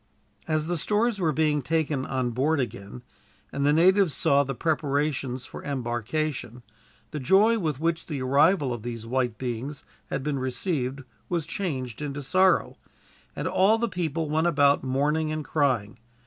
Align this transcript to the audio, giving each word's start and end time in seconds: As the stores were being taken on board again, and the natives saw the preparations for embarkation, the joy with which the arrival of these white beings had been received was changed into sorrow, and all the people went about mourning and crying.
As 0.47 0.65
the 0.65 0.79
stores 0.79 1.19
were 1.19 1.31
being 1.31 1.61
taken 1.61 2.07
on 2.07 2.31
board 2.31 2.59
again, 2.59 3.03
and 3.51 3.63
the 3.67 3.71
natives 3.71 4.15
saw 4.15 4.43
the 4.43 4.55
preparations 4.55 5.45
for 5.45 5.63
embarkation, 5.63 6.63
the 7.11 7.19
joy 7.19 7.59
with 7.59 7.79
which 7.79 8.07
the 8.07 8.19
arrival 8.19 8.73
of 8.73 8.81
these 8.81 9.05
white 9.05 9.37
beings 9.37 9.83
had 10.07 10.23
been 10.23 10.39
received 10.39 11.03
was 11.29 11.45
changed 11.45 12.01
into 12.01 12.23
sorrow, 12.23 12.77
and 13.35 13.47
all 13.47 13.77
the 13.77 13.87
people 13.87 14.27
went 14.27 14.47
about 14.47 14.83
mourning 14.83 15.31
and 15.31 15.45
crying. 15.45 15.99